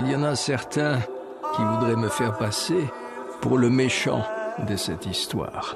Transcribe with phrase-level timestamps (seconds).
[0.00, 1.00] Il y en a certains
[1.56, 2.86] qui voudraient me faire passer
[3.40, 4.24] pour le méchant
[4.68, 5.74] de cette histoire.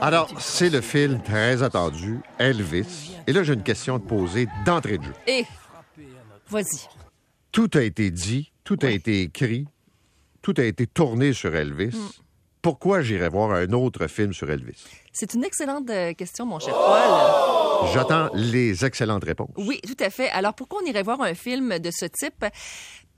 [0.00, 3.14] Alors, c'est le film très attendu, Elvis.
[3.26, 5.14] Et là, j'ai une question à te poser d'entrée de jeu.
[5.26, 5.44] Et
[6.48, 6.88] vas-y.
[7.52, 9.66] Tout a été dit, tout a été écrit,
[10.40, 11.94] tout a été tourné sur Elvis.
[11.94, 12.27] Mm.
[12.68, 14.84] Pourquoi j'irais voir un autre film sur Elvis?
[15.20, 17.88] C'est une excellente euh, question, mon cher Paul.
[17.92, 19.50] J'attends les excellentes réponses.
[19.56, 20.30] Oui, tout à fait.
[20.30, 22.44] Alors, pourquoi on irait voir un film de ce type?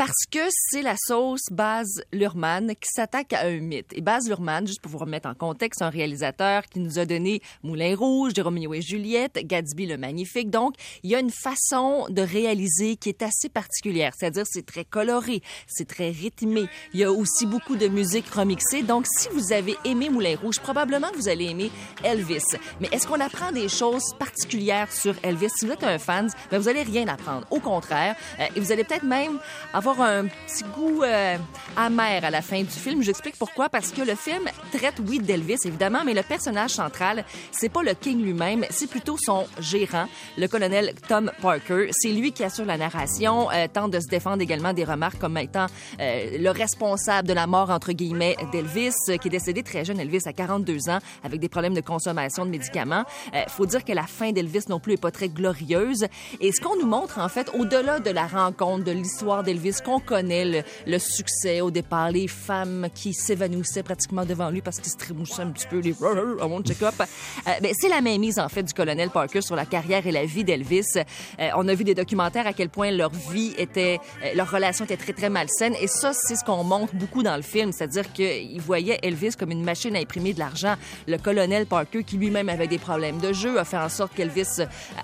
[0.00, 3.92] Parce que c'est la sauce Baz Luhrmann qui s'attaque à un mythe.
[3.92, 7.04] Et Baz Luhrmann, juste pour vous remettre en contexte, c'est un réalisateur qui nous a
[7.04, 10.48] donné Moulin Rouge, de Roméo et Juliette, Gatsby le Magnifique.
[10.48, 14.14] Donc, il y a une façon de réaliser qui est assez particulière.
[14.16, 16.64] C'est-à-dire, c'est très coloré, c'est très rythmé.
[16.94, 18.82] Il y a aussi beaucoup de musique remixée.
[18.82, 21.70] Donc, si vous avez aimé Moulin Rouge, probablement que vous allez aimer
[22.02, 22.42] Elvis.
[22.80, 25.50] Mais est-ce qu'on apprend des choses particulières sur Elvis?
[25.56, 27.46] Si vous êtes un fan, ben vous allez rien apprendre.
[27.50, 29.38] Au contraire, euh, et vous allez peut-être même
[29.72, 31.36] avoir un petit goût euh,
[31.76, 33.02] amer à la fin du film.
[33.02, 33.68] J'explique pourquoi.
[33.68, 37.94] Parce que le film traite, oui, d'Elvis, évidemment, mais le personnage central, c'est pas le
[37.94, 41.88] King lui-même, c'est plutôt son gérant, le colonel Tom Parker.
[41.92, 45.36] C'est lui qui assure la narration, euh, tente de se défendre également des remarques comme
[45.38, 45.66] étant
[45.98, 50.32] le responsable de la mort, entre guillemets, d'Elvis, qui est décédé très jeune, Elvis, à
[50.32, 53.04] 42 ans, avec des problèmes de consommation de médicaments.
[53.34, 56.06] Euh, faut dire que la fin d'Elvis non plus est pas très glorieuse.
[56.40, 60.00] Et ce qu'on nous montre, en fait, au-delà de la rencontre, de l'histoire d'Elvis, qu'on
[60.00, 64.96] connaît, le, succès au départ, les femmes qui s'évanouissaient pratiquement devant lui parce qu'il se
[64.96, 65.92] trémoussait un petit peu, les
[66.64, 66.94] check-up.
[67.00, 70.24] Euh, ben, c'est la mainmise, en fait, du colonel Parker sur la carrière et la
[70.24, 70.96] vie d'Elvis.
[70.96, 74.84] Euh, on a vu des documentaires à quel point leur vie était, euh, leur relation
[74.84, 75.74] était très, très malsaine.
[75.80, 77.72] Et ça, c'est ce qu'on montre beaucoup dans le film.
[77.72, 80.74] C'est-à-dire qu'ils voyaient Elvis comme une machine à imprimer de l'argent.
[81.06, 84.62] Le colonel Parker, qui lui-même avait des problèmes de jeu, a fait en sorte qu'Elvis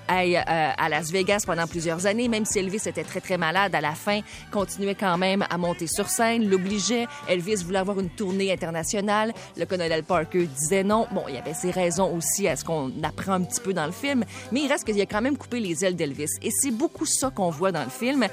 [0.08, 2.28] aille euh, à Las Vegas pendant plusieurs années.
[2.28, 5.86] Même si Elvis était très, très malade, à la fin, continuait quand même à monter
[5.86, 7.06] sur scène, l'obligeait.
[7.28, 9.32] Elvis voulait avoir une tournée internationale.
[9.56, 11.06] Le colonel Parker disait non.
[11.12, 13.86] Bon, il y avait ses raisons aussi à ce qu'on apprend un petit peu dans
[13.86, 16.30] le film, mais il reste qu'il a quand même coupé les ailes d'Elvis.
[16.42, 18.26] Et c'est beaucoup ça qu'on voit dans le film.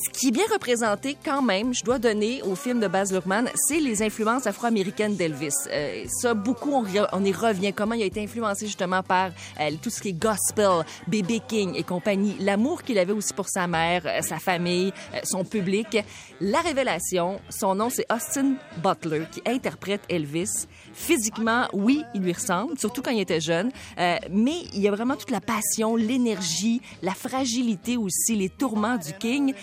[0.00, 3.50] Ce qui est bien représenté quand même, je dois donner au film de Baz Luhrmann,
[3.56, 5.48] c'est les influences afro-américaines d'Elvis.
[5.70, 6.84] Euh, ça, beaucoup, on,
[7.24, 7.72] y- revient.
[7.72, 11.40] Comment il a été influencé justement par euh, tout ce qui est gospel, B.B.
[11.48, 12.36] King et compagnie.
[12.38, 15.98] L'amour qu'il avait aussi pour sa mère, euh, sa famille, euh, son public.
[16.40, 20.66] La révélation, son nom, c'est Austin Butler, qui interprète Elvis.
[20.94, 25.16] Physiquement, oui, il lui ressemble, surtout quand il était jeune, mais il y a vraiment
[25.16, 29.54] toute la passion, l'énergie, la fragilité aussi, les tourments du King.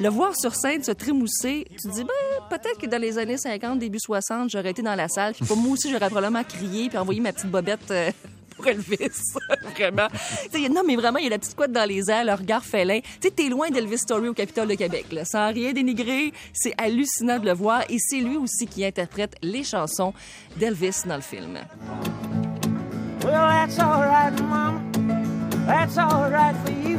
[0.00, 3.38] Le voir sur scène se trémousser, tu te dis, ben, peut-être que dans les années
[3.38, 6.98] 50, début 60, j'aurais été dans la salle, puis moi aussi, j'aurais probablement crié, puis
[6.98, 7.90] envoyé ma petite bobette.
[7.90, 8.10] euh,
[8.56, 8.96] pour Elvis,
[9.76, 10.08] vraiment.
[10.52, 12.34] Tu sais, non, mais vraiment, il y a la petite couette dans les airs, le
[12.34, 13.00] regard félin.
[13.00, 15.24] Tu sais, t'es loin d'Elvis Story au Capitole de Québec, là.
[15.24, 17.82] Sans rien dénigrer, c'est hallucinant de le voir.
[17.88, 20.12] Et c'est lui aussi qui interprète les chansons
[20.58, 21.58] d'Elvis dans le film.
[23.24, 24.80] Well, that's all right, Mama.
[25.66, 26.98] That's all right for you.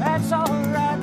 [0.00, 0.97] That's all right,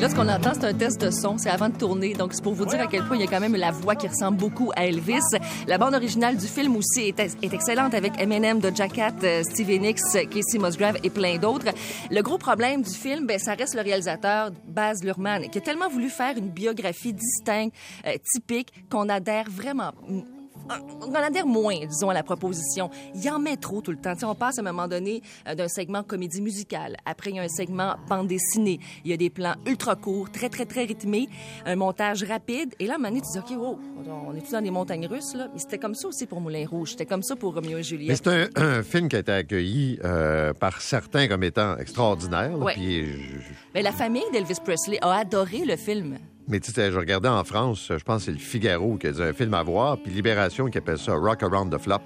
[0.00, 1.36] là, ce qu'on entend, c'est un test de son.
[1.36, 2.14] C'est avant de tourner.
[2.14, 3.94] Donc, c'est pour vous dire à quel point il y a quand même la voix
[3.94, 5.20] qui ressemble beaucoup à Elvis.
[5.66, 10.00] La bande originale du film aussi est, excellente avec Eminem, Doja Cat, euh, Stevie Nicks,
[10.12, 11.72] Casey Musgrave et plein d'autres.
[12.10, 15.88] Le gros problème du film, ben, ça reste le réalisateur Baz Luhrmann, qui a tellement
[15.88, 17.74] voulu faire une biographie distincte,
[18.06, 19.92] euh, typique, qu'on adhère vraiment
[21.02, 22.90] on adhère moins, disons, à la proposition.
[23.14, 24.14] Il y en met trop tout le temps.
[24.14, 26.96] Tu sais, on passe à un moment donné euh, d'un segment comédie musicale.
[27.04, 28.80] Après, il y a un segment bande dessinée.
[29.04, 31.28] Il y a des plans ultra courts, très, très, très rythmés,
[31.66, 32.74] un montage rapide.
[32.78, 33.78] Et là, à un moment donné, tu dis, OK, wow,
[34.28, 35.48] on est tous dans des montagnes russes, là?
[35.52, 36.90] Mais c'était comme ça aussi pour Moulin Rouge.
[36.92, 38.20] C'était comme ça pour Roméo et Mais Juliette.
[38.24, 42.50] c'est un, un film qui a été accueilli euh, par certains comme étant extraordinaire.
[42.56, 42.74] là, Ouais.
[42.74, 43.38] puis je-
[43.74, 46.18] Mais la famille d'Elvis Presley a adoré le film.
[46.50, 49.12] Mais tu sais, je regardais en France, je pense que c'est le Figaro qui a
[49.12, 52.00] dit un film à voir, puis Libération qui appelle ça Rock Around the Flop,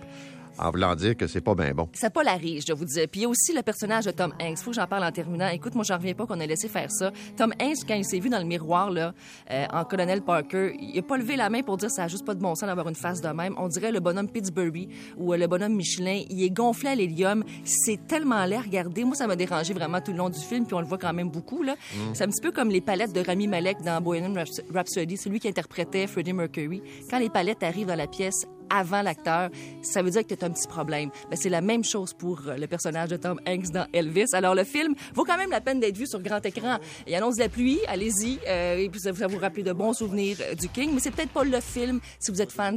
[0.59, 1.89] en voulant dire que c'est pas bien bon.
[1.95, 3.07] Ça polarise, je vous dis.
[3.07, 4.59] Puis il y a aussi le personnage de Tom Hanks.
[4.59, 5.49] Faut que j'en parle en terminant.
[5.49, 7.13] Écoute, moi, j'en reviens pas qu'on ait laissé faire ça.
[7.37, 9.15] Tom Hanks, quand il s'est vu dans le miroir, là,
[9.51, 12.25] euh, en colonel Parker, il a pas levé la main pour dire ça a juste
[12.25, 13.55] pas de bon sens d'avoir une face de même.
[13.59, 16.23] On dirait le bonhomme Pittsburgh ou euh, le bonhomme Michelin.
[16.31, 17.45] Il est gonflé à l'hélium.
[17.65, 19.05] C'est tellement laid à regarder.
[19.05, 21.13] Moi, ça m'a dérangé vraiment tout le long du film, puis on le voit quand
[21.13, 21.75] même beaucoup, là.
[22.13, 24.35] C'est un petit peu comme les palettes de Rami Malek dans Bohemian
[24.73, 25.17] Rhapsody.
[25.17, 26.83] C'est lui qui interprétait Freddie Mercury.
[27.11, 29.51] Quand les palettes arrivent dans la pièce, avant l'acteur,
[29.83, 31.11] ça veut dire que tu as un petit problème.
[31.31, 34.35] Ben, c'est la même chose pour euh, le personnage de Tom Hanks dans Elvis.
[34.35, 36.79] Alors, le film vaut quand même la peine d'être vu sur grand écran.
[37.07, 40.37] Il annonce la pluie, allez-y, euh, et puis ça va vous rappeler de bons souvenirs
[40.41, 42.75] euh, du King, mais c'est peut-être pas le film, si vous êtes fans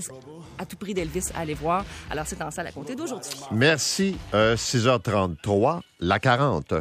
[0.57, 1.85] à tout prix d'Elvis, à aller voir.
[2.09, 3.31] Alors, c'est en salle à compter d'aujourd'hui.
[3.51, 4.17] Merci.
[4.33, 6.73] Euh, 6h33, la 40.